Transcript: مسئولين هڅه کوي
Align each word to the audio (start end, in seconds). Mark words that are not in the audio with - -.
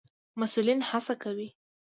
مسئولين 0.39 0.79
هڅه 0.89 1.13
کوي 1.23 1.47